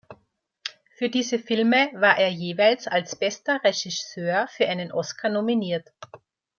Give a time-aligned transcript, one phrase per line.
[0.97, 5.91] Für diese Filme war er jeweils als bester Regisseur für einen Oscar nominiert.